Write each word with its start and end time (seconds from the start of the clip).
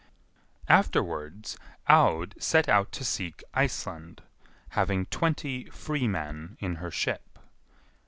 Afterwards 0.67 1.59
Aud 1.87 2.33
set 2.39 2.67
out 2.67 2.91
to 2.93 3.05
seek 3.05 3.43
Iceland, 3.53 4.23
having 4.69 5.05
twenty 5.05 5.65
free 5.69 6.07
men 6.07 6.57
in 6.59 6.77
her 6.77 6.89
ship. 6.89 7.37